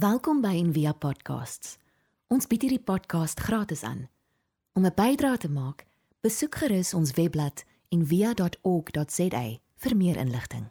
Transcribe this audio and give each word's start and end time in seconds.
Welkom 0.00 0.38
by 0.40 0.54
Envia 0.56 0.94
Podcasts. 0.96 1.74
Ons 2.32 2.46
bied 2.48 2.62
hierdie 2.64 2.80
podcast 2.80 3.40
gratis 3.44 3.82
aan. 3.84 4.06
Om 4.72 4.86
'n 4.86 4.94
bydrae 4.96 5.36
te 5.36 5.50
maak, 5.50 5.84
besoek 6.24 6.54
gerus 6.56 6.94
ons 6.94 7.12
webblad 7.18 7.64
en 7.92 8.06
via.org.za 8.06 9.42
vir 9.76 9.96
meer 9.96 10.16
inligting. 10.16 10.70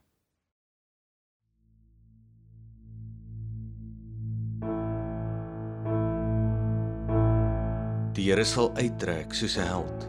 Die 8.13 8.25
Here 8.31 8.45
sal 8.45 8.73
uittrek 8.73 9.33
soos 9.33 9.57
'n 9.57 9.67
held. 9.67 10.07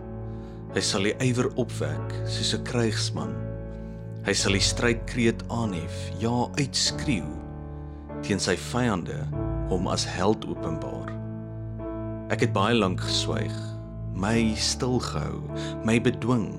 Hy 0.73 0.81
sal 0.81 1.03
die 1.03 1.17
ywer 1.21 1.53
opwek 1.57 2.25
soos 2.25 2.55
'n 2.55 2.65
krygsman. 2.65 3.37
Hy 4.25 4.33
sal 4.33 4.53
die 4.53 4.65
strydkreet 4.65 5.43
aanhef, 5.49 6.11
ja, 6.21 6.49
uitskreeu 6.57 7.50
teen 8.23 8.41
sy 8.43 8.57
vyande 8.71 9.19
hom 9.71 9.89
as 9.91 10.05
held 10.05 10.45
openbaar. 10.51 11.13
Ek 12.31 12.45
het 12.45 12.53
baie 12.55 12.75
lank 12.75 13.01
geswyg, 13.03 13.55
my 14.15 14.55
stil 14.55 15.01
gehou, 15.03 15.41
my 15.87 15.99
bedwing. 16.03 16.53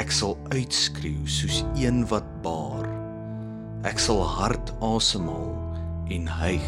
Ek 0.00 0.12
sal 0.12 0.36
uitskreeu 0.52 1.26
soos 1.28 1.62
een 1.78 2.02
wat 2.12 2.26
baar. 2.44 2.88
Ek 3.88 4.00
sal 4.00 4.20
hard 4.24 4.72
asemhaal 4.84 5.56
en 6.12 6.28
hyg 6.40 6.66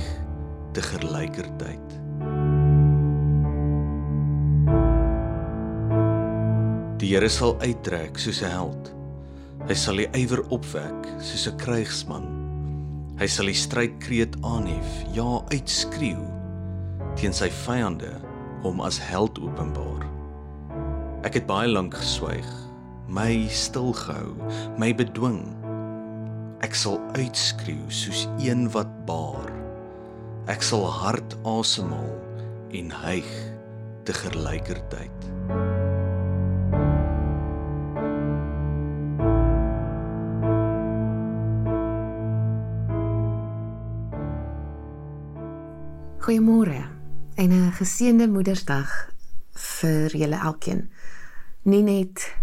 te 0.72 0.84
gelykertyd. 0.84 1.98
Die 7.02 7.10
Here 7.10 7.28
sal 7.28 7.56
uittrek 7.60 8.16
soos 8.16 8.40
'n 8.42 8.52
held. 8.56 8.92
Hy 9.68 9.74
sal 9.74 9.96
die 9.96 10.08
ywer 10.16 10.40
opwek 10.54 11.08
soos 11.18 11.48
'n 11.48 11.58
krygsman. 11.58 12.31
Hy 13.22 13.28
sal 13.30 13.46
die 13.46 13.54
strydkreet 13.54 14.32
aanhef, 14.42 14.94
ja, 15.14 15.36
uitskreeu 15.54 16.24
teen 17.14 17.30
sy 17.30 17.46
vyande 17.54 18.08
hom 18.64 18.80
as 18.82 18.96
held 18.98 19.38
openbaar. 19.38 20.08
Ek 21.22 21.38
het 21.38 21.46
baie 21.46 21.70
lank 21.70 21.94
geswyg, 21.94 22.48
my 23.06 23.44
stil 23.46 23.92
gehou, 23.94 24.34
my 24.74 24.90
bedwing. 24.98 25.44
Ek 26.66 26.74
sal 26.74 26.98
uitskreeu 27.14 27.86
soos 27.94 28.24
een 28.42 28.66
wat 28.74 28.90
baar. 29.06 29.54
Ek 30.50 30.66
sal 30.66 30.82
hard 30.90 31.38
asemhaal 31.46 32.18
en 32.74 32.90
hyg 33.04 33.30
te 34.02 34.18
gelykertyd. 34.18 35.30
Goeiemôre 46.22 46.86
en 47.34 47.50
'n 47.50 47.72
geseënde 47.74 48.28
Moedersdag 48.28 48.90
vir 49.52 50.16
julle 50.16 50.38
elkeen. 50.38 50.90
Nie 51.62 51.82
net 51.82 52.34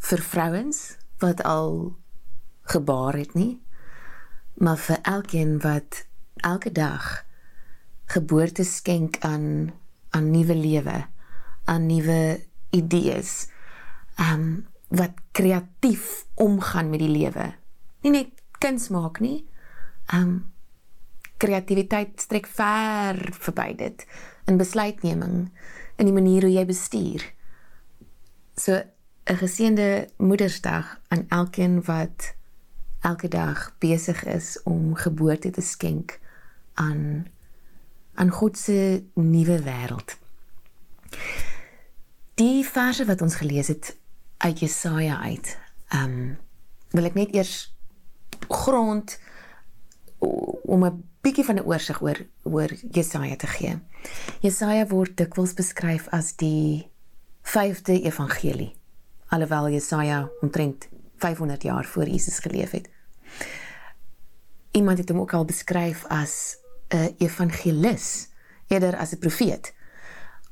vir 0.00 0.18
vrouens 0.18 0.96
wat 1.18 1.42
al 1.42 1.94
gebaar 2.62 3.14
het 3.14 3.34
nie, 3.34 3.62
maar 4.54 4.76
vir 4.76 4.98
elkeen 5.02 5.60
wat 5.62 6.06
elke 6.36 6.72
dag 6.72 7.24
geboorte 8.04 8.64
skenk 8.64 9.18
aan 9.20 9.72
aan 10.10 10.30
nuwe 10.30 10.54
lewe, 10.54 11.06
aan 11.64 11.86
nuwe 11.86 12.46
idees. 12.70 13.48
Um 14.18 14.66
wat 14.88 15.14
kreatief 15.32 16.26
omgaan 16.34 16.90
met 16.90 16.98
die 16.98 17.14
lewe. 17.18 17.54
Nie 18.02 18.10
net 18.10 18.30
kuns 18.58 18.88
maak 18.88 19.20
nie. 19.20 19.46
Um 20.14 20.52
kreatiwiteit 21.40 22.20
strek 22.20 22.46
ver 22.46 23.18
verby 23.40 23.72
dit 23.76 24.04
in 24.50 24.60
besluitneming 24.60 25.48
in 25.96 26.08
die 26.08 26.16
manier 26.16 26.44
hoe 26.46 26.52
jy 26.52 26.64
bestuur. 26.68 27.24
So 28.56 28.82
'n 29.30 29.36
geseënde 29.36 30.08
Moedersdag 30.16 31.00
aan 31.08 31.24
elkeen 31.28 31.82
wat 31.84 32.34
elke 33.00 33.28
dag 33.28 33.74
besig 33.78 34.24
is 34.24 34.62
om 34.64 34.94
geboorte 34.94 35.50
te 35.50 35.60
skenk 35.60 36.18
aan 36.74 37.26
aan 38.14 38.30
God 38.30 38.58
se 38.58 39.04
nuwe 39.14 39.62
wêreld. 39.62 40.18
Die 42.34 42.64
verse 42.64 43.04
wat 43.04 43.20
ons 43.20 43.34
gelees 43.34 43.68
het 43.68 43.96
uit 44.36 44.60
Jesaja 44.60 45.20
uit. 45.20 45.58
Ehm 45.88 46.04
um, 46.04 46.38
wil 46.90 47.04
ek 47.04 47.14
net 47.14 47.34
eers 47.34 47.74
grond 48.48 49.20
om 50.18 50.84
'n 50.84 51.09
bietjie 51.20 51.44
van 51.44 51.56
'n 51.56 51.66
oorsig 51.66 52.02
oor 52.02 52.26
oor 52.42 52.70
Jesaja 52.90 53.36
te 53.36 53.46
gee. 53.46 53.78
Jesaja 54.40 54.86
word 54.86 55.16
dikwels 55.16 55.54
beskryf 55.54 56.08
as 56.08 56.36
die 56.36 56.90
vyfde 57.42 58.02
evangelie, 58.02 58.76
alhoewel 59.28 59.68
Jesaja 59.68 60.30
omtrent 60.40 60.88
500 61.16 61.62
jaar 61.62 61.84
voor 61.84 62.08
Jesus 62.08 62.38
geleef 62.38 62.70
het. 62.70 62.88
Iemand 64.70 64.98
het 64.98 65.08
hom 65.08 65.20
ook 65.20 65.32
al 65.32 65.44
beskryf 65.44 66.04
as 66.08 66.56
'n 66.88 67.14
evangelis 67.18 68.28
eerder 68.68 68.96
as 68.96 69.12
'n 69.12 69.18
profeet 69.18 69.74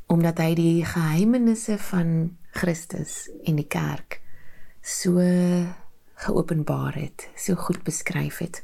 omdat 0.09 0.39
hy 0.39 0.55
die 0.57 0.85
geheimenisse 0.89 1.77
van 1.79 2.37
Christus 2.57 3.29
en 3.45 3.59
die 3.61 3.67
kerk 3.69 4.21
so 4.81 5.21
geopenbaar 6.25 6.97
het, 6.97 7.29
so 7.37 7.55
goed 7.55 7.83
beskryf 7.85 8.39
het. 8.39 8.63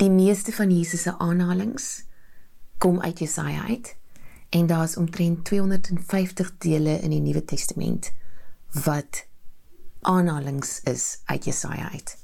Die 0.00 0.10
meeste 0.10 0.52
van 0.52 0.70
Jesus 0.72 1.02
se 1.02 1.12
aanhalinge 1.18 2.04
kom 2.78 3.00
uit 3.00 3.18
Jesaja 3.18 3.66
uit 3.68 3.96
en 4.48 4.66
daar's 4.66 4.96
omtrent 4.96 5.44
250 5.44 6.54
dele 6.58 6.94
in 7.04 7.12
die 7.12 7.20
Nuwe 7.20 7.44
Testament 7.44 8.08
wat 8.84 9.26
aanhalinge 10.00 10.80
is 10.88 11.20
uit 11.24 11.44
Jesaja 11.44 11.90
uit. 11.92 12.16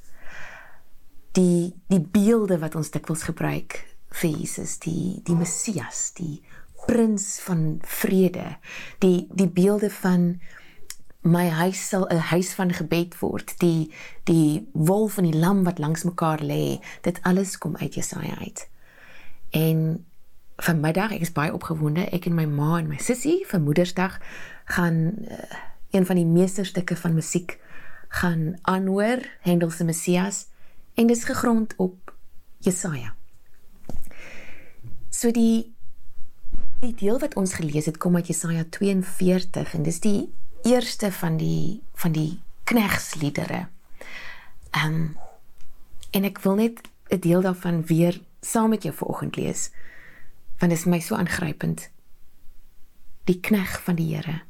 Die 1.36 1.74
die 1.92 2.00
beelde 2.00 2.58
wat 2.64 2.78
ons 2.80 2.90
dikwels 2.90 3.26
gebruik 3.28 3.82
vir 4.08 4.30
Jesus, 4.30 4.78
die 4.80 5.20
die 5.28 5.36
Messias, 5.36 6.14
die 6.16 6.40
prins 6.86 7.42
van 7.44 7.76
vrede, 7.84 8.56
die 9.04 9.28
die 9.36 9.50
beelde 9.52 9.90
van 9.90 10.40
my 11.26 11.48
huis 11.48 11.88
sal 11.88 12.06
'n 12.08 12.22
huis 12.30 12.54
van 12.54 12.72
gebed 12.72 13.18
word. 13.18 13.58
Die 13.58 13.92
die 14.24 14.68
wolf 14.72 15.16
en 15.18 15.30
die 15.30 15.38
lam 15.38 15.64
wat 15.64 15.78
langs 15.78 16.02
mekaar 16.02 16.42
lê, 16.42 16.78
dit 17.02 17.18
alles 17.22 17.58
kom 17.58 17.76
uit 17.76 17.94
Jesaja 17.94 18.38
uit. 18.38 18.68
En 19.50 20.06
vanmiddag, 20.56 21.12
ek 21.12 21.20
is 21.20 21.32
baie 21.32 21.52
opgewonde, 21.52 22.08
ek 22.10 22.26
en 22.26 22.34
my 22.34 22.44
ma 22.44 22.78
en 22.78 22.88
my 22.88 22.98
sussie 22.98 23.44
vir 23.46 23.60
Moedersdag 23.60 24.18
gaan 24.64 25.14
uh, 25.28 25.36
een 25.90 26.06
van 26.06 26.16
die 26.16 26.26
meesterstukke 26.26 26.96
van 26.96 27.14
musiek 27.14 27.58
gaan 28.08 28.58
aanhoor, 28.62 29.18
Handel 29.40 29.70
se 29.70 29.84
Messias, 29.84 30.46
en 30.94 31.06
dit 31.06 31.16
is 31.16 31.24
gegrond 31.24 31.74
op 31.76 32.14
Jesaja. 32.58 33.14
So 35.10 35.30
die 35.30 35.74
die 36.80 36.94
deel 36.94 37.18
wat 37.18 37.34
ons 37.34 37.54
gelees 37.56 37.86
het 37.88 37.96
kom 37.96 38.16
uit 38.16 38.26
Jesaja 38.26 38.64
42 38.70 39.74
en 39.74 39.82
dis 39.82 40.00
die 40.00 40.32
eerste 40.62 41.12
van 41.12 41.36
die 41.36 41.82
van 41.94 42.12
die 42.12 42.40
knegsliedere. 42.64 43.68
Ehm 44.70 44.94
um, 44.94 45.16
en 46.10 46.24
ek 46.24 46.38
wil 46.40 46.54
net 46.54 46.80
'n 47.10 47.20
deel 47.20 47.40
daarvan 47.40 47.86
weer 47.86 48.20
saam 48.40 48.70
met 48.70 48.82
jou 48.82 48.94
vanoggend 48.94 49.36
lees 49.36 49.70
want 50.58 50.72
dit 50.72 50.78
is 50.78 50.84
my 50.84 51.00
so 51.00 51.14
aangrypend. 51.14 51.90
Die 53.24 53.40
knegg 53.40 53.82
van 53.82 53.94
die 53.94 54.14
Here. 54.14 54.40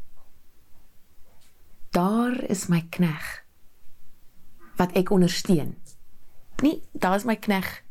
Daar 1.91 2.43
is 2.51 2.67
my 2.67 2.87
knegg 2.91 3.43
wat 4.77 4.93
ek 4.93 5.11
ondersteun. 5.11 5.77
Nie 6.63 6.83
daar 6.93 7.17
is 7.17 7.25
my 7.25 7.37
knegg 7.37 7.83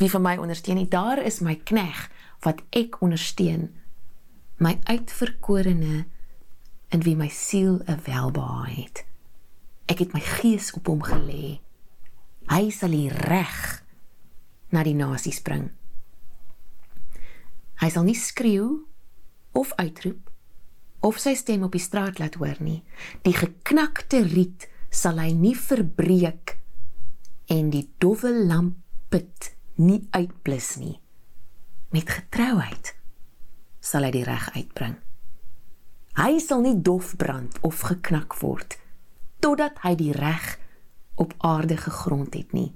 wie 0.00 0.10
vir 0.10 0.20
my 0.20 0.36
ondersteun 0.36 0.80
nie. 0.80 0.88
Daar 0.88 1.22
is 1.22 1.40
my 1.40 1.54
knegg 1.54 2.08
wat 2.44 2.62
ek 2.70 3.00
ondersteun. 3.00 3.70
My 4.58 4.78
uitverkorene 4.84 6.06
in 6.88 7.02
wie 7.02 7.16
my 7.16 7.28
siel 7.28 7.80
'n 7.86 8.00
welbehae 8.04 8.74
het. 8.82 9.04
Ek 9.86 9.98
het 9.98 10.12
my 10.12 10.20
gees 10.20 10.72
op 10.72 10.86
hom 10.86 11.02
gelê. 11.02 11.60
Hy 12.46 12.70
sal 12.70 12.90
die 12.90 13.10
reg 13.10 13.84
na 14.70 14.82
die 14.82 14.94
nasies 14.94 15.40
bring. 15.42 15.70
Hy 17.80 17.88
sal 17.88 18.02
nie 18.02 18.16
skreeu 18.18 18.86
of 19.52 19.72
uitroep 19.76 20.30
of 21.00 21.18
sy 21.18 21.34
stem 21.34 21.62
op 21.62 21.72
die 21.72 21.82
straat 21.82 22.18
laat 22.18 22.34
hoor 22.34 22.56
nie. 22.60 22.82
Die 23.22 23.34
geknakte 23.36 24.22
riet 24.26 24.68
sal 24.90 25.18
hy 25.18 25.30
nie 25.36 25.54
verbreek 25.54 26.56
en 27.52 27.70
die 27.70 27.86
dowwe 28.02 28.32
lampet 28.32 29.52
nie 29.76 30.06
uitblus 30.10 30.76
nie. 30.82 30.96
Met 31.94 32.10
getrouheid 32.10 32.94
sal 33.80 34.02
hy 34.02 34.10
die 34.10 34.24
reg 34.26 34.50
uitbring. 34.56 34.96
Hy 36.16 36.38
sal 36.40 36.64
nie 36.64 36.76
dof 36.82 37.16
brand 37.16 37.58
of 37.60 37.80
geknak 37.80 38.38
word 38.40 38.78
totdat 39.44 39.76
hy 39.84 39.94
die 39.94 40.12
reg 40.16 40.56
op 41.14 41.34
aarde 41.44 41.76
gegrond 41.76 42.34
het 42.34 42.52
nie. 42.56 42.72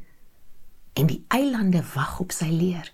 en 0.93 1.07
die 1.07 1.25
eilande 1.29 1.83
wag 1.95 2.19
op 2.21 2.33
sy 2.35 2.51
leer. 2.51 2.91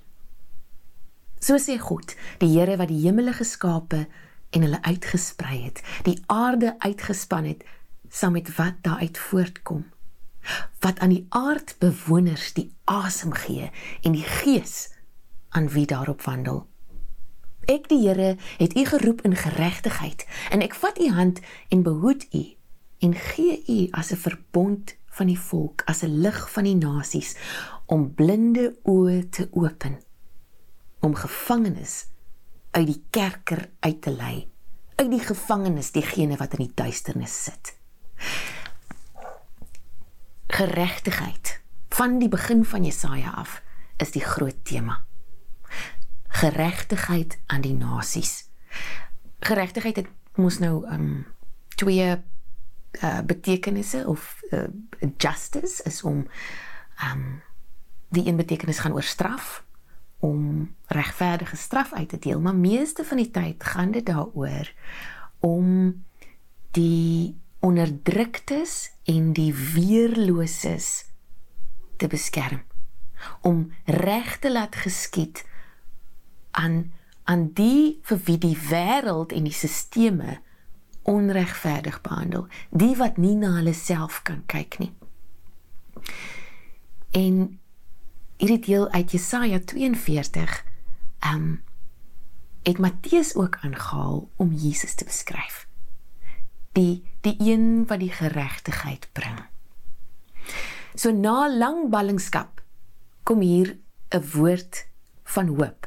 So 1.41 1.59
sê 1.61 1.77
God, 1.81 2.15
die 2.41 2.53
Here 2.55 2.77
wat 2.81 2.91
die 2.91 3.03
hemele 3.05 3.35
geskape 3.37 4.07
en 4.55 4.65
hulle 4.65 4.81
uitgesprei 4.87 5.59
het, 5.67 5.83
die 6.07 6.19
aarde 6.33 6.75
uitgespan 6.85 7.49
het 7.51 7.65
saam 8.11 8.37
met 8.39 8.53
wat 8.57 8.81
daaruit 8.87 9.19
voortkom. 9.19 9.85
Wat 10.81 11.01
aan 11.03 11.13
die 11.13 11.27
aardbewoners 11.35 12.53
die 12.55 12.69
asem 12.87 13.35
gee 13.35 13.71
en 14.07 14.15
die 14.15 14.25
gees 14.25 14.93
aan 15.51 15.69
wie 15.75 15.87
daarop 15.91 16.23
wandel. 16.23 16.67
Ek 17.67 17.89
die 17.91 18.05
Here 18.07 18.37
het 18.59 18.77
u 18.79 18.85
geroep 18.85 19.25
in 19.27 19.35
geregtigheid 19.35 20.23
en 20.55 20.63
ek 20.63 20.75
vat 20.79 21.01
u 21.03 21.09
hand 21.11 21.41
en 21.69 21.83
behoed 21.83 22.27
u 22.31 22.43
en 23.03 23.15
gee 23.15 23.59
u 23.67 23.89
as 23.91 24.13
'n 24.13 24.23
verbond 24.23 24.95
van 25.17 25.27
die 25.27 25.39
volk, 25.39 25.83
as 25.87 26.03
'n 26.03 26.21
lig 26.23 26.53
van 26.53 26.65
die 26.65 26.77
nasies 26.77 27.35
om 27.87 28.15
blinde 28.15 28.77
oë 28.83 29.29
te 29.29 29.49
open, 29.51 29.99
om 31.01 31.15
gevangenes 31.15 32.07
uit 32.71 32.87
die 32.87 33.05
kerker 33.11 33.71
uit 33.81 34.03
te 34.03 34.11
lei, 34.11 34.49
uit 34.95 35.11
die 35.11 35.21
gevangenes 35.21 35.91
diegene 35.91 36.37
wat 36.37 36.53
in 36.53 36.67
die 36.67 36.75
duisternis 36.75 37.45
sit. 37.45 37.77
Geregtigheid 40.47 41.61
van 41.89 42.19
die 42.19 42.29
begin 42.29 42.65
van 42.65 42.85
Jesaja 42.85 43.31
af 43.31 43.62
is 43.97 44.11
die 44.11 44.25
groot 44.25 44.65
tema. 44.65 45.05
Geregtigheid 46.37 47.38
aan 47.47 47.61
die 47.65 47.75
nasies. 47.75 48.49
Geregtigheid 49.41 49.97
het 49.97 50.09
mos 50.37 50.59
nou 50.59 50.85
um 50.93 51.27
twee 51.77 52.09
uh, 52.12 53.21
betekenisse 53.25 54.05
of 54.06 54.43
uh, 54.50 54.67
justice 55.17 55.83
is 55.83 56.03
om 56.03 56.27
um 57.12 57.43
die 58.09 58.27
een 58.27 58.37
betekenis 58.37 58.79
gaan 58.79 58.93
oor 58.93 59.03
straf 59.03 59.65
om 60.19 60.75
regverdige 60.87 61.56
straf 61.56 61.93
uit 61.93 62.09
te 62.09 62.19
deel, 62.19 62.41
maar 62.41 62.55
meeste 62.55 63.05
van 63.05 63.17
die 63.17 63.31
tyd 63.31 63.65
gaan 63.65 63.91
dit 63.91 64.06
daaroor 64.06 64.73
om 65.38 66.05
die 66.71 67.37
onderdruktes 67.59 68.93
en 69.05 69.33
die 69.33 69.55
weerloses 69.55 71.05
te 71.97 72.06
beskerm 72.06 72.62
om 73.41 73.73
reg 73.85 74.38
te 74.38 74.53
laat 74.53 74.77
geskied 74.77 75.44
aan 76.56 76.93
aan 77.26 77.49
die 77.58 77.99
vir 78.06 78.20
wie 78.29 78.38
die 78.38 78.56
wêreld 78.70 79.32
en 79.35 79.49
die 79.49 79.55
sisteme 79.55 80.38
onregverdig 81.11 82.00
behandel, 82.00 82.47
die 82.70 82.94
wat 82.99 83.19
nie 83.19 83.35
na 83.35 83.56
hulle 83.58 83.75
self 83.75 84.20
kan 84.26 84.44
kyk 84.47 84.79
nie. 84.79 84.93
En 87.11 87.58
hierdie 88.38 88.62
deel 88.62 88.87
uit 88.94 89.14
Jesaja 89.17 89.58
42 89.58 90.58
ehm 91.19 91.35
um, 91.35 91.64
het 92.67 92.79
Matteus 92.82 93.35
ook 93.38 93.59
aangehaal 93.62 94.29
om 94.37 94.52
Jesus 94.52 94.94
te 94.94 95.05
beskryf. 95.05 95.69
Die 96.75 97.05
die 97.23 97.37
een 97.38 97.87
wat 97.87 98.02
die 98.02 98.11
geregtigheid 98.11 99.09
bring. 99.12 99.38
So 100.94 101.11
na 101.11 101.47
lang 101.50 101.91
ballingskap 101.91 102.62
kom 103.23 103.41
hier 103.41 103.79
'n 104.11 104.23
woord 104.35 104.87
van 105.25 105.47
hoop. 105.47 105.86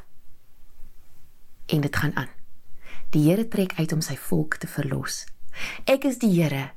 En 1.70 1.80
dit 1.80 1.96
gaan 1.96 2.16
aan. 2.16 2.28
Die 3.10 3.28
Here 3.30 3.48
trek 3.48 3.72
uit 3.78 3.92
om 3.92 4.00
sy 4.00 4.16
volk 4.16 4.56
te 4.62 4.66
verlos. 4.66 5.24
Ek 5.84 6.04
is 6.04 6.18
die 6.22 6.30
Here. 6.34 6.70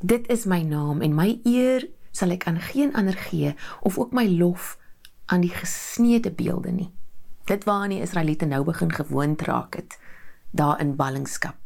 Dit 0.00 0.28
is 0.32 0.46
my 0.48 0.62
naam 0.62 1.02
en 1.04 1.16
my 1.16 1.40
eer 1.48 1.88
sal 2.12 2.32
ek 2.34 2.46
aan 2.48 2.60
geen 2.60 2.94
ander 2.96 3.16
gee 3.28 3.54
of 3.80 3.98
ook 3.98 4.12
my 4.16 4.24
lof 4.28 4.76
aan 5.28 5.44
die 5.44 5.52
gesneede 5.52 6.32
beelde 6.32 6.72
nie. 6.72 6.90
Dit 7.48 7.64
waaraan 7.64 7.96
die 7.96 8.02
Israeliete 8.04 8.46
nou 8.46 8.64
begin 8.64 8.92
gewoond 8.92 9.42
raak 9.42 9.76
het 9.76 9.98
daar 10.50 10.80
in 10.80 10.96
ballingskap. 10.96 11.56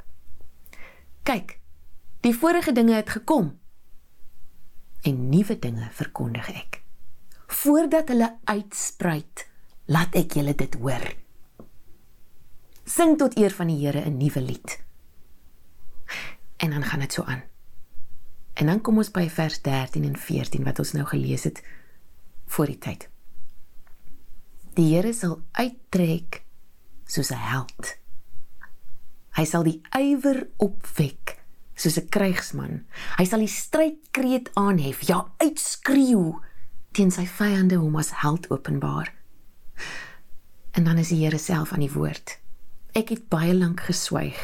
Kyk, 1.22 1.58
die 2.20 2.34
vorige 2.34 2.72
dinge 2.72 2.94
het 2.94 3.10
gekom 3.10 3.58
en 5.02 5.28
nuwe 5.28 5.58
dinge 5.58 5.88
verkondig 5.94 6.50
ek. 6.50 6.82
Voordat 7.46 8.08
hulle 8.08 8.28
uitspruit, 8.44 9.46
laat 9.86 10.14
ek 10.18 10.38
julle 10.38 10.54
dit 10.54 10.78
hoor. 10.78 11.21
Sing 12.84 13.18
tot 13.18 13.36
eer 13.38 13.50
van 13.54 13.66
die 13.66 13.86
Here 13.86 14.00
'n 14.04 14.16
nuwe 14.16 14.40
lied. 14.40 14.82
En 16.56 16.70
dan 16.70 16.82
gaan 16.82 17.00
dit 17.00 17.12
so 17.12 17.22
aan. 17.22 17.42
En 18.52 18.66
dan 18.66 18.80
kom 18.80 18.96
ons 18.96 19.10
by 19.10 19.28
vers 19.30 19.62
13 19.62 20.04
en 20.04 20.16
14 20.16 20.64
wat 20.64 20.78
ons 20.78 20.92
nou 20.92 21.06
gelees 21.06 21.44
het 21.44 21.62
voor 22.46 22.66
die 22.66 22.78
tyd. 22.78 23.08
Die 24.74 24.94
Here 24.94 25.12
sal 25.12 25.42
uittrek 25.52 26.44
soos 27.06 27.30
'n 27.30 27.38
held. 27.38 27.96
Hy 29.30 29.44
sal 29.44 29.62
die 29.62 29.80
ywer 29.96 30.48
opwek 30.56 31.38
soos 31.74 31.98
'n 31.98 32.08
krygsman. 32.08 32.86
Hy 33.16 33.24
sal 33.24 33.38
die 33.38 33.48
strydkreet 33.48 34.50
aanhef, 34.54 35.00
ja, 35.06 35.32
uitskreeu 35.38 36.40
teen 36.92 37.10
sy 37.10 37.26
vyande 37.26 37.80
om 37.80 37.96
as 37.96 38.10
held 38.10 38.50
openbaar. 38.50 39.14
En 40.72 40.84
dan 40.84 40.98
is 40.98 41.08
die 41.08 41.24
Here 41.24 41.38
self 41.38 41.72
aan 41.72 41.80
die 41.80 41.92
woord. 41.92 42.41
Ek 42.92 43.08
het 43.08 43.28
baie 43.32 43.54
lank 43.56 43.86
geswyg, 43.88 44.36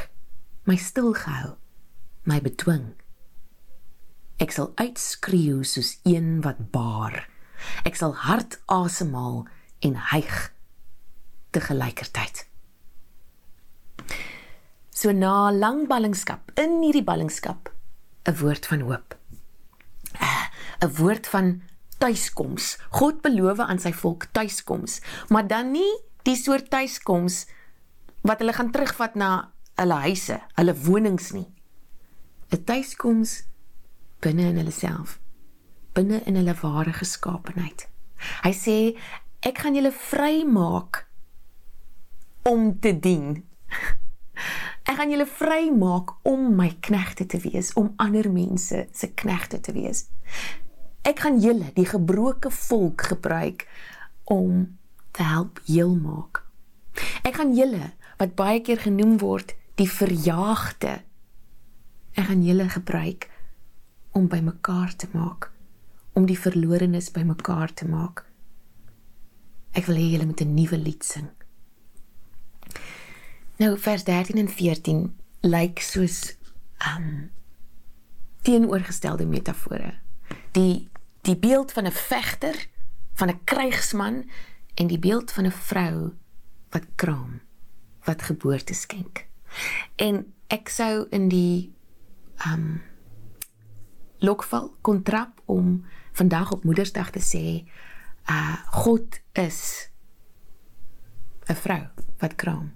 my 0.64 0.78
stil 0.80 1.10
gehou, 1.12 1.58
my 2.24 2.38
bedwing. 2.40 2.94
Ek 4.40 4.54
sal 4.56 4.70
uitskreeu 4.80 5.66
soos 5.68 5.98
een 6.08 6.38
wat 6.46 6.70
baar. 6.72 7.26
Ek 7.84 7.98
sal 8.00 8.14
hard 8.16 8.56
asemhaal 8.72 9.42
en 9.84 9.98
hyg 10.14 10.38
te 11.52 11.60
gelykertyd. 11.60 12.46
So 14.96 15.12
na 15.12 15.50
lang 15.52 15.84
ballingskap, 15.90 16.48
in 16.56 16.80
hierdie 16.80 17.04
ballingskap, 17.04 17.68
'n 18.24 18.38
woord 18.40 18.64
van 18.66 18.80
hoop. 18.80 19.14
'n 20.80 20.94
woord 20.96 21.26
van 21.26 21.62
tuiskoms. 21.98 22.78
God 22.96 23.20
beloof 23.20 23.58
aan 23.58 23.78
sy 23.78 23.92
volk 23.92 24.24
tuiskoms, 24.32 25.00
maar 25.28 25.46
dan 25.46 25.70
nie 25.72 25.92
die 26.22 26.36
soort 26.36 26.70
tuiskoms 26.70 27.44
wat 28.28 28.42
hulle 28.42 28.52
gaan 28.52 28.72
terugvat 28.72 29.16
na 29.16 29.30
hulle 29.78 30.00
huise, 30.04 30.40
hulle 30.58 30.74
wonings 30.84 31.32
nie. 31.32 31.48
'n 32.52 32.64
Tuiskoms 32.64 33.44
binne 34.20 34.48
in 34.50 34.58
hulle 34.60 34.74
self, 34.74 35.18
binne 35.94 36.22
in 36.26 36.36
hulle 36.36 36.54
ware 36.62 36.92
geskaapenheid. 36.92 37.88
Hy 38.44 38.52
sê 38.52 38.76
ek 39.46 39.62
gaan 39.62 39.76
julle 39.76 39.92
vrymaak 39.92 41.04
om 42.48 42.72
te 42.80 42.92
dien. 42.98 43.44
Ek 44.88 44.96
gaan 44.96 45.10
julle 45.12 45.26
vrymaak 45.28 46.14
om 46.24 46.54
my 46.56 46.70
knegte 46.80 47.26
te 47.28 47.38
wees, 47.44 47.74
om 47.76 47.92
ander 48.00 48.30
mense 48.32 48.86
se 48.92 49.08
knegte 49.20 49.60
te 49.60 49.74
wees. 49.76 50.06
Ek 51.04 51.20
gaan 51.24 51.36
julle, 51.44 51.68
die 51.76 51.84
gebroke 51.84 52.50
volk 52.50 53.04
gebruik 53.10 53.66
om 54.24 54.78
te 55.12 55.26
help 55.28 55.60
heel 55.66 55.92
maak. 55.92 56.40
Ek 57.22 57.36
gaan 57.36 57.52
julle 57.56 57.92
wat 58.18 58.34
baie 58.34 58.60
keer 58.60 58.80
genoem 58.82 59.18
word 59.22 59.54
die 59.78 59.88
verjaagde. 59.90 60.98
Ek 62.18 62.26
gaan 62.30 62.42
julle 62.42 62.68
gebruik 62.68 63.28
om 64.12 64.28
bymekaar 64.28 64.96
te 64.96 65.06
maak, 65.12 65.52
om 66.18 66.26
die 66.26 66.38
verlorenes 66.38 67.12
bymekaar 67.14 67.72
te 67.74 67.86
maak. 67.86 68.24
Ek 69.78 69.86
wil 69.86 70.00
hê 70.00 70.08
julle 70.10 70.26
moet 70.26 70.40
'n 70.42 70.54
nuwe 70.54 70.78
lied 70.78 71.04
sing. 71.04 71.28
Nou 73.58 73.78
vers 73.78 74.04
13 74.04 74.38
en 74.38 74.48
14 74.48 75.14
lyk 75.42 75.80
soos 75.80 76.36
um 76.94 77.30
teenoorgestelde 78.42 79.26
metafore. 79.26 79.94
Die 80.52 80.88
die 81.22 81.36
beeld 81.36 81.72
van 81.72 81.86
'n 81.86 81.92
vegter, 81.92 82.66
van 83.14 83.28
'n 83.28 83.40
krygsman 83.44 84.30
en 84.74 84.86
die 84.86 84.98
beeld 84.98 85.32
van 85.32 85.46
'n 85.46 85.50
vrou 85.52 86.14
wat 86.70 86.86
kraam, 86.94 87.40
wat 88.08 88.22
geboorte 88.22 88.74
skenk. 88.74 89.26
En 89.96 90.24
ek 90.52 90.72
sou 90.72 91.06
in 91.14 91.28
die 91.28 91.72
um 92.48 92.80
lokval 94.24 94.72
kontrap 94.82 95.42
om 95.46 95.84
vandag 96.18 96.52
op 96.52 96.64
Moedersdag 96.66 97.12
te 97.14 97.22
sê 97.22 97.44
uh 98.28 98.56
God 98.82 99.20
is 99.32 99.90
'n 101.48 101.54
vrou 101.54 101.84
wat 102.18 102.34
kraam. 102.34 102.72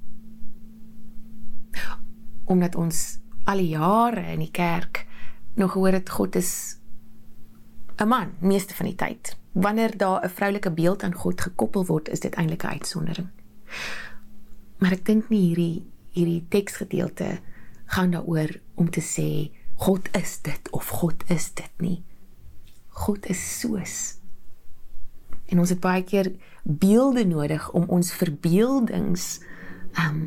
Omdat 2.44 2.74
ons 2.74 3.18
al 3.44 3.56
die 3.56 3.74
jare 3.74 4.32
in 4.32 4.38
die 4.38 4.50
kerk 4.50 5.06
nog 5.54 5.72
gehoor 5.72 5.92
het 5.92 6.10
God 6.10 6.36
is 6.36 6.78
'n 7.98 8.08
man 8.08 8.34
meeste 8.40 8.74
van 8.74 8.86
die 8.86 8.94
tyd. 8.94 9.36
Wanneer 9.52 9.96
daar 9.96 10.24
'n 10.24 10.28
vroulike 10.28 10.70
beeld 10.70 11.02
aan 11.02 11.14
God 11.14 11.40
gekoppel 11.40 11.86
word, 11.86 12.08
is 12.08 12.20
dit 12.20 12.34
eintlik 12.34 12.62
'n 12.62 12.66
uitsondering. 12.66 13.28
Maar 14.82 14.98
ek 14.98 15.06
dink 15.06 15.30
nie 15.30 15.44
hierdie 15.48 15.82
hierdie 16.12 16.42
teksgedeelte 16.52 17.38
gaan 17.94 18.10
daaroor 18.12 18.58
om 18.76 18.90
te 18.92 19.00
sê 19.00 19.48
God 19.80 20.10
is 20.18 20.40
dit 20.44 20.68
of 20.76 20.90
God 21.00 21.22
is 21.32 21.46
dit 21.56 21.80
nie. 21.80 22.02
God 23.06 23.24
is 23.32 23.40
soos 23.60 24.18
En 25.52 25.60
ons 25.60 25.68
het 25.68 25.80
baie 25.80 26.02
keer 26.04 26.32
beelde 26.62 27.24
nodig 27.28 27.70
om 27.76 27.84
ons 27.92 28.12
verbeeldings 28.16 29.40
um 30.00 30.20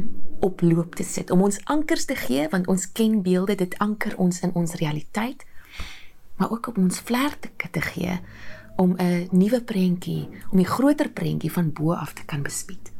op 0.45 0.61
loop 0.61 0.93
te 0.95 1.03
sit, 1.03 1.31
om 1.33 1.41
ons 1.41 1.57
ankers 1.73 2.05
te 2.05 2.13
gee 2.19 2.43
want 2.51 2.67
ons 2.69 2.91
ken 2.93 3.21
beelde, 3.25 3.55
dit 3.57 3.77
anker 3.81 4.13
ons 4.21 4.41
in 4.45 4.51
ons 4.53 4.75
realiteit, 4.77 5.41
maar 6.37 6.51
ook 6.53 6.67
om 6.69 6.83
ons 6.83 6.99
vlerke 7.07 7.69
te 7.71 7.81
gee 7.81 8.19
om 8.77 8.93
'n 8.99 9.27
nuwe 9.31 9.61
prentjie, 9.63 10.29
om 10.51 10.57
die 10.57 10.69
groter 10.69 11.09
prentjie 11.09 11.51
van 11.51 11.71
bo 11.73 11.93
af 11.93 12.13
te 12.13 12.25
kan 12.25 12.43
bespied. 12.43 12.91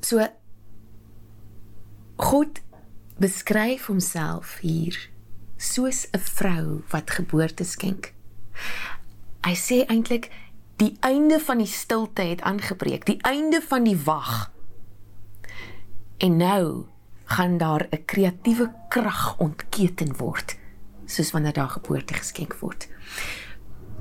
So 0.00 0.20
God 2.16 2.60
beskryf 3.18 3.86
homself 3.86 4.58
hier 4.60 4.98
soos 5.56 6.06
'n 6.12 6.18
vrou 6.18 6.82
wat 6.90 7.10
geboorte 7.10 7.64
skenk. 7.64 8.12
Hy 9.44 9.54
sê 9.54 9.84
eintlik 9.86 10.30
die 10.76 10.96
einde 11.00 11.40
van 11.40 11.58
die 11.58 11.70
stilte 11.70 12.22
het 12.22 12.42
aangebreek, 12.42 13.06
die 13.06 13.20
einde 13.22 13.62
van 13.62 13.84
die 13.84 13.96
wag. 13.96 14.50
En 16.18 16.36
nou 16.36 16.86
gaan 17.24 17.58
daar 17.58 17.86
'n 17.90 18.04
kreatiewe 18.04 18.72
krag 18.88 19.38
ontketen 19.38 20.16
word, 20.16 20.56
soos 21.06 21.30
wanneer 21.30 21.52
daar 21.52 21.68
geboorte 21.68 22.14
geskenk 22.14 22.54
word. 22.60 22.88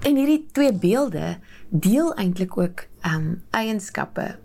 En 0.04 0.16
hierdie 0.16 0.46
twee 0.52 0.74
beelde 0.74 1.38
deel 1.70 2.14
eintlik 2.16 2.58
ook 2.58 2.88
um 3.08 3.44
eienskappe. 3.50 4.40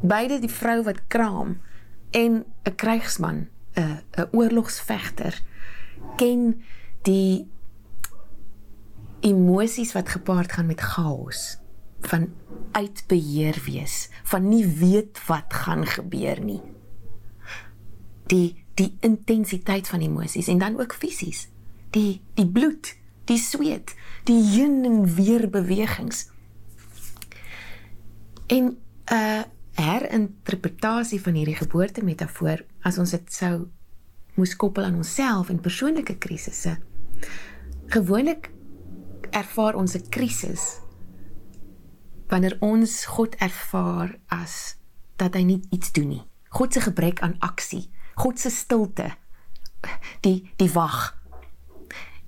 Beide 0.00 0.38
die 0.38 0.50
vrou 0.50 0.82
wat 0.86 1.06
kraam 1.06 1.58
en 2.10 2.44
'n 2.64 2.74
krygsman, 2.74 3.48
'n 3.74 4.02
'n 4.16 4.28
oorlogsvegter 4.30 5.42
ken 6.16 6.62
die 7.02 7.48
emosies 9.20 9.92
wat 9.92 10.08
gepaard 10.08 10.52
gaan 10.52 10.66
met 10.66 10.80
chaos 10.80 11.58
van 12.00 12.32
uitbeheer 12.72 13.62
wees, 13.64 14.08
van 14.24 14.48
nie 14.48 14.66
weet 14.66 15.26
wat 15.26 15.54
gaan 15.54 15.86
gebeur 15.86 16.40
nie. 16.40 16.62
Die 18.26 18.64
die 18.74 18.96
intensiteit 19.00 19.88
van 19.88 20.00
emosies 20.00 20.48
en 20.48 20.58
dan 20.58 20.80
ook 20.80 20.94
fisies. 20.94 21.48
Die 21.90 22.22
die 22.34 22.46
bloed, 22.46 22.96
die 23.30 23.38
sweet, 23.38 23.94
die 24.28 24.40
heen 24.42 24.84
en 24.84 25.04
weer 25.14 25.46
bewegings. 25.50 26.28
En 28.46 28.64
'n 28.74 29.14
uh, 29.14 29.42
herinterpretasie 29.80 31.20
van 31.22 31.34
hierdie 31.34 31.56
geboorte 31.56 32.04
metafoor 32.04 32.64
as 32.82 32.98
ons 32.98 33.10
dit 33.10 33.32
sou 33.32 33.68
moes 34.34 34.56
koppel 34.56 34.84
aan 34.84 35.00
onsself 35.00 35.48
en 35.48 35.60
persoonlike 35.60 36.18
krisisse. 36.18 36.76
Gewoonlik 37.86 38.50
ervaar 39.30 39.74
ons 39.74 39.94
'n 39.94 40.08
krisis 40.08 40.80
wanneer 42.28 42.56
ons 42.60 43.04
God 43.04 43.34
ervaar 43.34 44.18
as 44.26 44.76
dat 45.16 45.34
hy 45.34 45.42
nie 45.42 45.62
iets 45.70 45.92
doen 45.92 46.08
nie. 46.08 46.26
God 46.48 46.72
se 46.72 46.80
gebrek 46.80 47.20
aan 47.20 47.38
aksie, 47.38 47.90
God 48.14 48.38
se 48.38 48.50
stilte, 48.50 49.10
die 50.20 50.50
die 50.56 50.70
wag. 50.70 51.19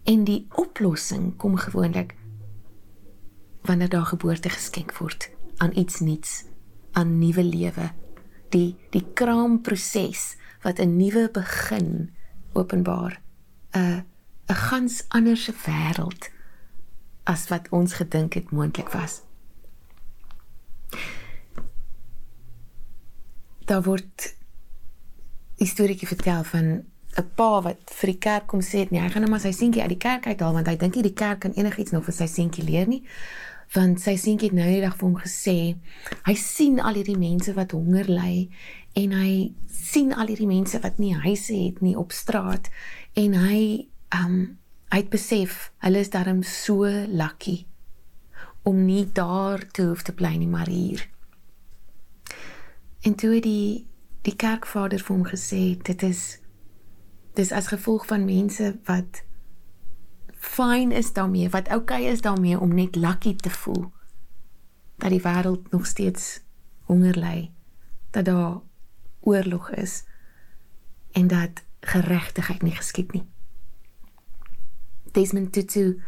En 0.03 0.25
die 0.25 0.47
oplossing 0.51 1.37
kom 1.37 1.57
gewoonlik 1.57 2.15
wanneer 3.63 3.89
daar 3.89 4.07
geboorte 4.07 4.51
geskenk 4.51 4.97
word 4.99 5.31
aan 5.57 5.77
iets 5.79 6.01
nuuts, 6.01 6.45
aan 6.93 7.19
nuwe 7.19 7.45
lewe. 7.45 7.91
Die 8.49 8.77
die 8.91 9.05
kraamproses 9.15 10.37
wat 10.63 10.79
'n 10.79 10.97
nuwe 10.97 11.29
begin 11.33 12.15
openbaar. 12.53 13.23
'n 13.71 14.05
'n 14.47 14.55
gans 14.55 15.05
anderse 15.09 15.53
wêreld 15.53 16.31
as 17.23 17.49
wat 17.49 17.69
ons 17.69 17.93
gedink 17.93 18.35
het 18.35 18.51
moontlik 18.51 18.89
was. 18.89 19.23
Daar 23.65 23.83
word 23.83 24.37
'n 25.57 25.67
storieetjie 25.67 26.09
vertel 26.09 26.45
van 26.45 26.92
'n 27.19 27.29
pa 27.37 27.61
wat 27.61 27.91
vir 27.93 28.13
die 28.13 28.19
kerk 28.19 28.47
kom 28.47 28.61
sê 28.61 28.87
nee, 28.91 29.01
hy 29.01 29.09
gaan 29.13 29.23
nou 29.23 29.31
maar 29.31 29.45
sy 29.45 29.53
seentjie 29.53 29.83
uit 29.83 29.93
die 29.93 30.01
kerk 30.01 30.27
uithaal 30.27 30.55
want 30.57 30.69
hy 30.69 30.77
dink 30.81 30.97
nie 30.97 31.09
die 31.11 31.19
kerk 31.23 31.41
kan 31.45 31.53
enigiets 31.53 31.93
nog 31.93 32.05
vir 32.09 32.17
sy 32.17 32.27
seentjie 32.27 32.65
leer 32.65 32.89
nie. 32.89 33.03
Want 33.73 34.01
sy 34.01 34.17
seentjie 34.21 34.49
het 34.51 34.57
nou 34.57 34.69
die 34.69 34.81
dag 34.85 34.97
vir 34.97 35.07
hom 35.09 35.17
gesê, 35.17 35.77
hy 36.29 36.35
sien 36.37 36.81
al 36.81 36.97
hierdie 37.01 37.17
mense 37.17 37.53
wat 37.57 37.73
honger 37.73 38.09
ly 38.09 38.49
en 38.97 39.13
hy 39.17 39.53
sien 39.69 40.13
al 40.13 40.29
hierdie 40.29 40.49
mense 40.49 40.81
wat 40.81 40.99
nie 41.01 41.15
huise 41.17 41.57
het 41.57 41.81
nie 41.85 41.97
op 41.97 42.13
straat 42.13 42.69
en 43.17 43.37
hy 43.37 43.89
um 44.17 44.59
hy 44.93 45.01
het 45.01 45.13
besef 45.13 45.71
hulle 45.81 46.03
is 46.05 46.13
darm 46.13 46.43
so 46.45 46.85
lucky 47.09 47.63
om 48.69 48.85
nie 48.85 49.07
daar 49.17 49.65
te 49.73 49.89
hoef 49.89 50.05
te 50.05 50.13
bly 50.13 50.37
nie 50.37 50.49
maar 50.49 50.69
hier. 50.69 51.09
En 53.03 53.17
toe 53.17 53.41
die 53.41 53.87
die 54.23 54.37
kerkvader 54.39 55.03
vir 55.03 55.17
hom 55.17 55.25
gesê 55.27 55.63
dit 55.83 56.03
is 56.07 56.42
dis 57.35 57.53
as 57.53 57.67
gevolg 57.73 58.07
van 58.07 58.25
mense 58.25 58.79
wat 58.85 59.23
fyn 60.43 60.93
is 60.93 61.13
daarmee, 61.13 61.49
wat 61.49 61.69
oukei 61.69 62.03
okay 62.03 62.13
is 62.13 62.21
daarmee 62.21 62.61
om 62.61 62.75
net 62.75 62.97
lucky 62.97 63.37
te 63.37 63.51
voel 63.51 63.93
dat 64.97 65.11
die 65.11 65.23
wêreld 65.23 65.71
nog 65.71 65.87
steeds 65.87 66.41
honger 66.87 67.19
ly, 67.19 67.51
dat 68.11 68.25
daar 68.25 68.61
oorlog 69.21 69.71
is 69.71 70.03
en 71.13 71.27
dat 71.27 71.63
geregtigheid 71.81 72.63
nie 72.63 72.75
geskied 72.75 73.13
nie. 73.13 73.25
Desmond 75.13 75.53
Tutu 75.53 76.03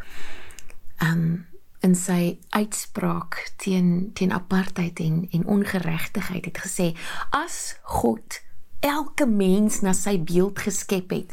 um 1.02 1.46
in 1.84 1.94
sy 1.98 2.38
uitspraak 2.48 3.52
teen 3.60 4.10
teen 4.16 4.32
apartheid 4.32 5.00
en 5.04 5.26
en 5.36 5.46
ongeregtigheid 5.46 6.44
het 6.44 6.58
gesê 6.64 6.86
as 7.30 7.76
God 7.82 8.40
elke 8.84 9.26
mens 9.26 9.80
na 9.80 9.94
sy 9.96 10.18
beeld 10.20 10.60
geskep 10.60 11.14
het. 11.14 11.32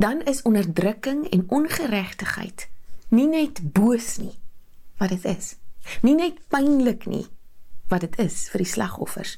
Dan 0.00 0.22
is 0.30 0.42
onderdrukking 0.48 1.26
en 1.34 1.48
ongeregtigheid 1.50 2.68
nie 3.10 3.26
net 3.28 3.58
boos 3.74 4.16
nie 4.22 4.36
wat 5.00 5.10
dit 5.10 5.24
is 5.26 5.56
nie 6.06 6.14
net 6.14 6.38
pynlik 6.52 7.06
nie 7.10 7.26
wat 7.90 8.04
dit 8.06 8.18
is 8.22 8.44
vir 8.52 8.62
die 8.62 8.70
slagoffers. 8.70 9.34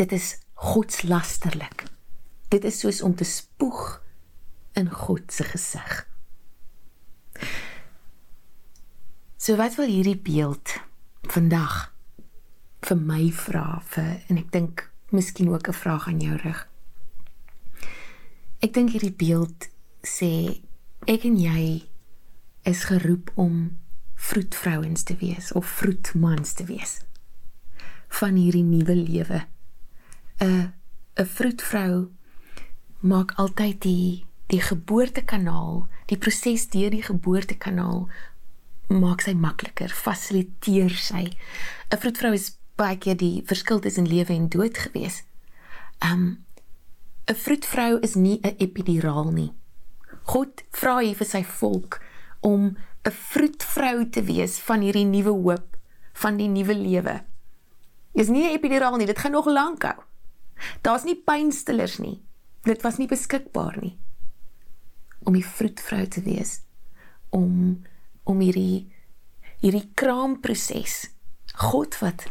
Dit 0.00 0.14
is 0.16 0.38
godslasterlik. 0.56 1.84
Dit 2.48 2.64
is 2.64 2.78
soos 2.80 3.02
om 3.04 3.12
te 3.14 3.26
spoeg 3.28 3.98
in 4.78 4.88
God 4.88 5.28
se 5.34 5.44
gesig. 5.44 6.06
So 9.36 9.58
wat 9.60 9.76
wil 9.76 9.90
hierdie 9.90 10.16
beeld 10.16 10.78
vandag 11.28 11.90
vir 12.88 12.96
my 12.96 13.30
vra 13.44 13.80
vir 13.92 14.22
en 14.28 14.38
ek 14.40 14.52
dink 14.52 14.90
miskien 15.12 15.48
ook 15.52 15.68
'n 15.68 15.80
vraag 15.82 16.08
aan 16.08 16.20
jou 16.20 16.36
rig. 16.36 16.68
Ek 18.60 18.72
dink 18.74 18.90
hierdie 18.90 19.14
beeld 19.14 19.68
sê 20.02 20.60
ek 21.06 21.24
en 21.24 21.36
jy 21.36 21.88
is 22.64 22.84
geroep 22.84 23.30
om 23.34 23.78
vroedvrouens 24.14 25.02
te 25.02 25.16
wees 25.16 25.52
of 25.52 25.66
vroedmans 25.66 26.52
te 26.52 26.64
wees 26.64 27.00
van 28.08 28.34
hierdie 28.34 28.64
nuwe 28.64 28.94
lewe. 28.94 29.46
'n 30.40 30.72
'n 31.16 31.26
vroedvrou 31.26 32.10
maak 33.00 33.32
altyd 33.36 33.82
die 33.82 34.26
die 34.48 34.60
geboortekanaal, 34.60 35.88
die 36.06 36.16
proses 36.16 36.68
deur 36.68 36.90
die 36.90 37.02
geboortekanaal 37.02 38.08
maak 38.88 39.20
sy 39.20 39.34
makliker, 39.34 39.88
fasiliteer 39.88 40.90
sy. 40.90 41.36
'n 41.92 41.98
Vroedvrou 41.98 42.32
is 42.32 42.57
baie 42.78 42.98
keer 42.98 43.18
die 43.18 43.42
verskil 43.46 43.82
tussen 43.82 44.08
lewe 44.08 44.34
en 44.34 44.48
dood 44.48 44.78
gewees. 44.78 45.22
Um 46.04 46.44
'n 47.28 47.34
vroedvrou 47.34 47.98
is 48.00 48.14
nie 48.14 48.40
'n 48.42 48.56
epiduraal 48.58 49.30
nie. 49.30 49.52
God 50.22 50.62
vra 50.70 50.98
hier 50.98 51.16
vir 51.16 51.26
sy 51.26 51.42
volk 51.44 52.00
om 52.40 52.76
'n 53.04 53.10
vroedvrou 53.10 54.08
te 54.10 54.22
wees 54.22 54.58
van 54.58 54.80
hierdie 54.80 55.04
nuwe 55.04 55.30
hoop, 55.30 55.76
van 56.12 56.36
die 56.36 56.48
nuwe 56.48 56.74
lewe. 56.74 57.24
Dis 58.14 58.28
nie 58.28 58.44
'n 58.44 58.56
epiduraal 58.56 58.96
nie, 58.96 59.06
dit 59.06 59.18
gaan 59.18 59.32
nog 59.32 59.46
lank 59.46 59.82
hou. 59.82 60.02
Daar's 60.82 61.04
nie 61.04 61.16
pynstillers 61.16 61.98
nie. 61.98 62.22
Dit 62.62 62.82
was 62.82 62.98
nie 62.98 63.06
beskikbaar 63.06 63.78
nie 63.80 63.98
om 65.28 65.36
die 65.36 65.44
vroedvrou 65.44 66.06
te 66.06 66.22
wees 66.24 66.60
om 67.34 67.78
om 68.28 68.40
hierdie 68.44 68.88
hierdie 69.62 69.88
kraamproses 69.98 71.08
God 71.58 71.96
wat 72.02 72.28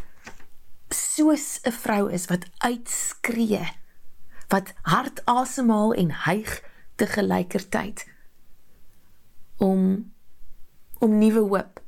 soos 0.88 1.60
'n 1.62 1.72
vrou 1.72 2.10
is 2.12 2.26
wat 2.26 2.46
uitskree 2.58 3.66
wat 4.48 4.72
hard 4.82 5.24
asemhaal 5.24 5.94
en 5.94 6.12
hyg 6.24 6.62
te 6.94 7.06
gelykertyd 7.06 8.06
om 9.56 10.12
om 10.98 11.18
nuwe 11.18 11.40
hoop 11.40 11.82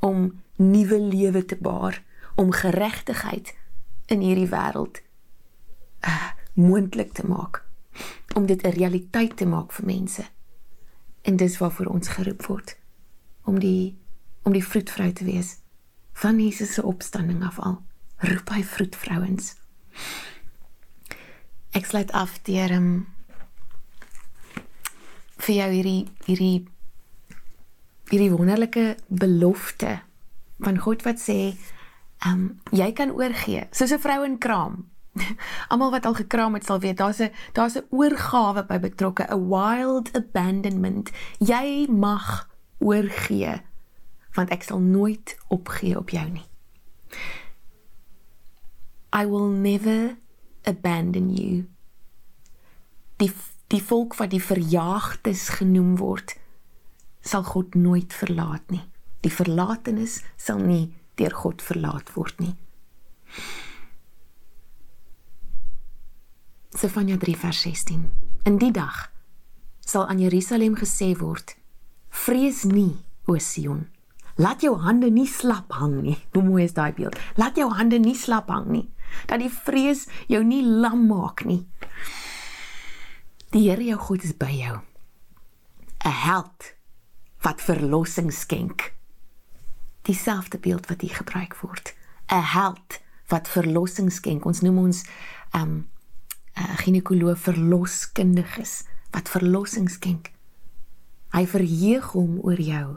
om 0.00 0.42
nuwe 0.56 1.00
lewe 1.00 1.44
te 1.44 1.56
baar 1.56 2.04
om 2.34 2.52
geregtigheid 2.52 3.56
in 4.06 4.20
hierdie 4.20 4.48
wêreld 4.48 5.02
uh, 6.06 6.30
moontlik 6.54 7.12
te 7.12 7.26
maak 7.26 7.64
om 8.34 8.46
dit 8.46 8.62
'n 8.62 8.76
realiteit 8.78 9.36
te 9.36 9.46
maak 9.46 9.72
vir 9.72 9.84
mense 9.84 10.24
En 11.28 11.36
dis 11.36 11.58
waarvoor 11.58 11.86
ons 11.86 12.08
geroep 12.08 12.46
word 12.46 12.78
om 13.44 13.58
die 13.58 13.98
om 14.42 14.52
die 14.52 14.64
vroedvrou 14.64 15.12
te 15.12 15.24
wees 15.24 15.58
van 16.12 16.38
Jesus 16.40 16.72
se 16.72 16.82
opstanding 16.82 17.42
af 17.44 17.58
al. 17.60 17.82
Roep 18.18 18.50
hy 18.50 18.64
vroedvrouens. 18.66 19.52
Ek 21.78 21.86
sluit 21.86 22.10
af 22.16 22.40
deur 22.48 22.72
um, 22.74 22.90
vir 25.44 25.54
jou 25.54 25.68
hierdie 25.76 26.00
hierdie 26.26 26.66
hierdie 28.08 28.32
wonderlike 28.32 28.96
belofte 29.06 29.98
van 30.64 30.80
God 30.82 31.04
wat 31.06 31.22
sê, 31.22 31.54
ehm 32.24 32.32
um, 32.32 32.46
jy 32.74 32.90
kan 32.98 33.14
oorgee 33.14 33.68
soos 33.70 33.94
'n 33.94 34.02
vrou 34.02 34.24
in 34.26 34.38
kraam. 34.38 34.88
Almal 35.70 35.94
wat 35.94 36.06
al 36.06 36.18
gekraam 36.18 36.54
het 36.58 36.66
sal 36.66 36.80
weet 36.80 36.98
daar's 36.98 37.20
'n 37.22 37.30
daar's 37.54 37.78
'n 37.78 37.86
oorgawe 37.90 38.66
by 38.66 38.78
betrokke, 38.78 39.30
'n 39.30 39.48
wild 39.48 40.10
abandonment. 40.16 41.10
Jy 41.38 41.86
mag 41.86 42.50
oorgee 42.78 43.62
want 44.34 44.50
ek 44.50 44.62
sal 44.62 44.78
nooit 44.78 45.38
opgee 45.48 45.98
op 45.98 46.10
jou 46.10 46.28
nie. 46.30 46.46
I 49.12 49.24
will 49.26 49.48
never 49.48 50.16
abandon 50.64 51.30
you. 51.36 51.68
Die 53.16 53.32
die 53.68 53.82
volk 53.84 54.14
wat 54.16 54.30
die 54.32 54.40
verjaagdes 54.40 55.48
genoem 55.58 55.98
word, 56.00 56.32
sal 57.20 57.44
God 57.44 57.74
nooit 57.76 58.14
verlaat 58.16 58.70
nie. 58.72 58.80
Die 59.20 59.32
verlatenis 59.32 60.22
sal 60.40 60.62
nie 60.64 60.94
deur 61.20 61.34
God 61.36 61.60
verlaat 61.60 62.14
word 62.14 62.40
nie. 62.40 62.54
Sefanja 66.72 67.18
3 67.20 67.36
vers 67.36 67.60
16. 67.66 68.08
In 68.48 68.56
die 68.62 68.72
dag 68.72 69.10
sal 69.84 70.06
aan 70.08 70.22
Jerusalem 70.22 70.78
gesê 70.78 71.12
word: 71.20 71.56
Vrees 72.08 72.64
nie, 72.64 72.94
o 73.26 73.36
Sion. 73.36 73.88
Laat 74.38 74.62
jou 74.62 74.76
hande 74.78 75.10
nie 75.10 75.26
slap 75.26 75.72
hang 75.74 75.96
nie. 76.04 76.16
Hoe 76.32 76.44
mooi 76.46 76.62
is 76.64 76.76
daai 76.76 76.92
beeld? 76.94 77.18
Laat 77.36 77.58
jou 77.58 77.66
hande 77.74 77.98
nie 77.98 78.14
slap 78.14 78.48
hang 78.48 78.68
nie. 78.70 78.86
Dat 79.26 79.40
die 79.40 79.52
vrees 79.52 80.06
jou 80.26 80.42
nie 80.44 80.62
lam 80.62 81.06
maak 81.06 81.44
nie. 81.44 81.66
Die 83.50 83.68
Here 83.70 83.84
jou 83.84 83.98
God 83.98 84.24
is 84.24 84.36
by 84.36 84.50
jou. 84.52 84.78
'n 86.04 86.10
Held 86.10 86.74
wat 87.40 87.60
verlossing 87.60 88.32
skenk. 88.32 88.94
Dieselfde 90.02 90.58
beeld 90.58 90.86
wat 90.86 91.00
hier 91.00 91.14
gebruik 91.14 91.56
word. 91.56 91.94
'n 92.28 92.42
Held 92.42 93.00
wat 93.28 93.48
verlossing 93.48 94.12
skenk. 94.12 94.44
Ons 94.44 94.60
noem 94.60 94.78
ons 94.78 95.04
um 95.52 95.88
'n 96.58 96.60
uh, 96.60 96.78
ginekoloog 96.78 97.38
verloskundiges 97.38 98.84
wat 99.10 99.28
verlossing 99.28 99.90
skenk. 99.90 100.32
Hy 101.32 101.46
verheug 101.46 102.12
hom 102.12 102.38
oor 102.40 102.60
jou 102.60 102.96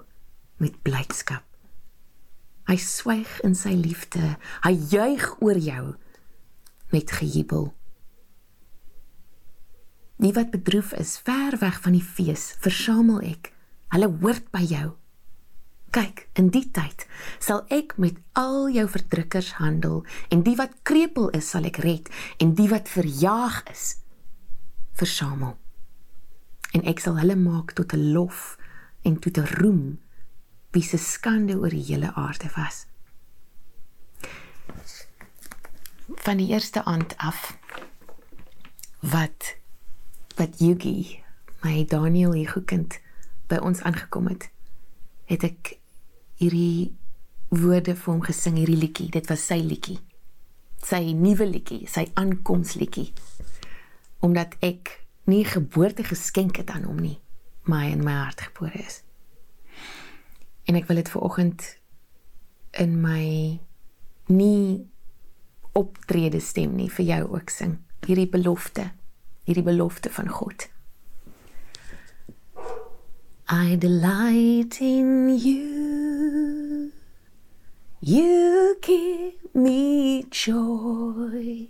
met 0.58 0.82
blydskap. 0.82 1.44
Hy 2.70 2.78
swyg 2.78 3.40
in 3.44 3.56
sy 3.56 3.74
liefde. 3.76 4.38
Hy 4.64 4.72
juig 4.72 5.36
oor 5.42 5.58
jou 5.58 5.96
met 6.92 7.12
gejubel. 7.12 7.72
Die 10.22 10.34
wat 10.34 10.52
bedroef 10.54 10.94
is, 10.94 11.18
ver 11.18 11.58
weg 11.60 11.80
van 11.82 11.96
die 11.98 12.06
fees, 12.06 12.56
versamel 12.62 13.24
ek. 13.26 13.54
Hulle 13.90 14.10
hoort 14.22 14.52
by 14.54 14.62
jou. 14.62 14.92
Kyk, 15.92 16.28
in 16.40 16.52
die 16.54 16.68
tyd 16.72 17.04
sal 17.44 17.66
ek 17.74 17.98
met 18.00 18.20
al 18.40 18.70
jou 18.72 18.86
verdrukkers 18.88 19.58
handel 19.60 20.06
en 20.32 20.46
die 20.46 20.56
wat 20.56 20.78
krepeel 20.88 21.28
is 21.36 21.50
sal 21.52 21.68
ek 21.68 21.82
red 21.84 22.08
en 22.40 22.54
die 22.56 22.70
wat 22.72 22.88
verjaag 22.88 23.58
is 23.74 23.98
versamel. 24.96 25.58
En 26.72 26.86
ek 26.88 27.04
sal 27.04 27.20
hulle 27.20 27.36
maak 27.36 27.74
tot 27.76 27.92
'n 27.94 28.14
lof 28.16 28.56
en 29.04 29.20
tot 29.20 29.38
'n 29.38 29.52
roem 29.60 30.00
wie 30.72 30.84
se 30.84 30.98
skande 30.98 31.58
oor 31.60 31.74
die 31.74 31.84
hele 31.84 32.14
aarde 32.16 32.50
was. 32.56 32.86
Van 36.16 36.38
die 36.38 36.48
eerste 36.48 36.84
aand 36.84 37.18
af 37.18 37.58
wat 39.00 39.56
wat 40.36 40.60
Yugi, 40.60 41.24
my 41.62 41.86
Daniel 41.86 42.34
Hugokind 42.34 43.00
by 43.48 43.60
ons 43.62 43.82
aangekom 43.82 44.28
het, 44.32 44.48
het 45.30 45.44
ek 45.44 45.76
hierdie 46.40 46.94
woorde 47.52 47.96
vir 47.96 48.14
hom 48.14 48.24
gesing 48.26 48.58
hierdie 48.58 48.80
liedjie. 48.80 49.10
Dit 49.12 49.28
was 49.30 49.44
sy 49.46 49.60
liedjie. 49.62 50.00
Sy 50.82 51.12
nuwe 51.18 51.46
liedjie, 51.46 51.84
sy 51.92 52.08
aankomsliedjie. 52.18 53.12
Omdat 54.26 54.56
ek 54.66 54.96
nie 55.30 55.44
geboorte 55.46 56.06
geskenk 56.08 56.58
het 56.62 56.72
aan 56.74 56.88
hom 56.90 57.02
nie, 57.02 57.18
maar 57.68 57.86
hy 57.86 57.92
in 57.98 58.06
my 58.06 58.16
hart 58.24 58.42
gebore 58.48 58.82
is. 58.82 59.02
En 60.66 60.80
ek 60.80 60.88
wil 60.90 61.02
dit 61.02 61.12
ver 61.12 61.28
oggend 61.28 61.68
in 62.80 62.98
my 63.04 63.60
nie 64.32 64.88
optrede 65.74 66.40
stem 66.40 66.76
nie 66.76 66.90
vir 66.92 67.06
jou 67.06 67.24
ook 67.38 67.50
sing. 67.50 67.78
Hierdie 68.06 68.30
belofte, 68.30 68.92
hierdie 69.46 69.66
belofte 69.66 70.10
van 70.10 70.28
God. 70.28 70.68
I 73.52 73.76
delight 73.76 74.80
in 74.80 75.38
you. 75.38 76.92
You 78.00 78.78
give 78.82 79.54
me 79.54 80.24
joy. 80.32 81.68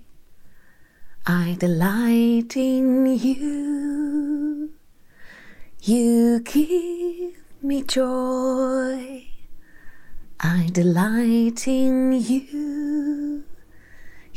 I 1.26 1.56
delight 1.60 2.56
in 2.56 3.18
you. 3.18 4.70
You 5.82 6.40
give 6.42 7.34
me 7.64 7.84
joy. 7.84 9.26
I 10.40 10.70
delight 10.72 11.68
in 11.68 12.14
you. 12.14 13.31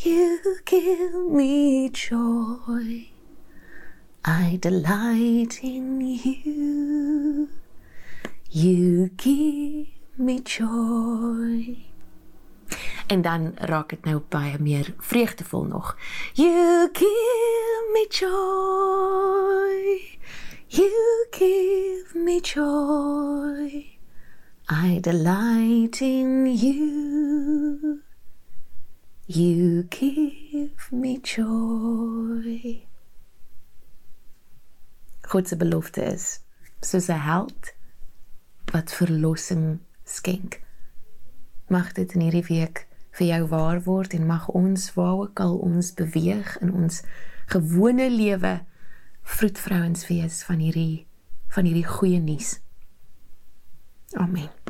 You 0.05 0.39
give 0.67 1.15
me 1.31 1.89
joy. 1.89 3.09
I 4.23 4.59
delight 4.61 5.61
in 5.63 6.03
you. 6.03 7.49
You 8.51 9.09
give 9.17 9.87
me 10.19 10.43
joy. 10.43 11.87
En 13.07 13.23
dan 13.23 13.53
raak 13.57 13.89
dit 13.89 14.05
nou 14.05 14.21
baie 14.29 14.59
meer 14.59 14.95
vreugdevol 14.99 15.65
nog. 15.65 15.97
You 16.35 16.89
give 16.93 17.91
me 17.93 18.07
joy. 18.09 20.01
You 20.67 21.27
give 21.31 22.19
me 22.19 22.41
joy. 22.41 23.87
I 24.69 25.01
delight 25.01 26.01
in 26.01 26.57
you. 26.57 28.03
You 29.27 29.85
give 29.85 30.93
me 30.93 31.19
joy. 31.23 32.85
God 35.23 35.49
se 35.49 35.57
belofte 35.57 36.03
is 36.03 36.41
soos 36.81 37.09
'n 37.09 37.19
held 37.19 37.73
wat 38.73 38.93
verlossing 38.93 39.81
skenk. 40.05 40.61
Mag 41.69 41.93
dit 41.93 42.13
in 42.13 42.21
hierdie 42.21 42.47
week 42.49 42.87
vir 43.11 43.27
jou 43.27 43.47
waar 43.49 43.83
word 43.83 44.13
en 44.13 44.27
mag 44.27 44.49
ons 44.49 44.93
waar 44.95 45.17
ook 45.17 45.41
al 45.41 45.57
ons 45.57 45.95
beweeg 45.95 46.59
in 46.61 46.73
ons 46.73 47.03
gewone 47.47 48.11
lewe 48.11 48.65
vroedvrouens 49.23 50.07
wees 50.07 50.43
van 50.43 50.59
hierdie 50.59 51.07
van 51.49 51.65
hierdie 51.65 51.87
goeie 51.87 52.21
nuus. 52.21 52.61
Amen. 54.13 54.64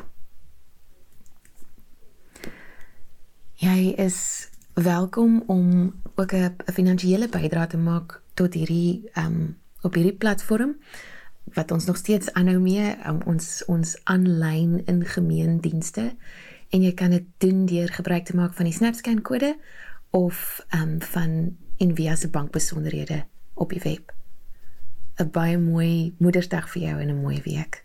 Jy 3.75 3.91
is 3.99 4.49
welkom 4.73 5.43
om 5.47 5.95
ook 6.15 6.31
'n 6.33 6.55
finansiële 6.73 7.27
bydrae 7.29 7.67
te 7.67 7.77
maak 7.77 8.21
tot 8.33 8.53
hierdie 8.53 9.09
ehm 9.13 9.25
um, 9.25 9.57
op 9.81 9.93
hierdie 9.93 10.15
platform 10.15 10.77
wat 11.43 11.71
ons 11.71 11.85
nog 11.85 11.97
steeds 11.97 12.33
aanhou 12.33 12.59
mee 12.59 12.95
um, 13.07 13.19
ons 13.25 13.65
ons 13.65 13.99
aanlyn 14.03 14.85
ingemeendienste 14.85 16.15
en 16.69 16.81
jy 16.81 16.93
kan 16.93 17.09
dit 17.09 17.25
doen 17.37 17.65
deur 17.65 17.89
gebruik 17.89 18.25
te 18.25 18.35
maak 18.35 18.53
van 18.53 18.65
die 18.65 18.73
SnapScan 18.73 19.21
kode 19.21 19.57
of 20.09 20.65
ehm 20.69 20.81
um, 20.81 21.01
van 21.01 21.57
Envia 21.77 22.15
se 22.15 22.29
bankbesonderhede 22.29 23.25
op 23.53 23.69
die 23.69 23.81
web. 23.83 24.13
'n 25.19 25.31
Baie 25.31 25.57
mooi 25.57 26.15
Moedersdag 26.17 26.69
vir 26.69 26.81
jou 26.81 27.01
en 27.01 27.09
'n 27.09 27.21
mooi 27.21 27.41
week. 27.43 27.84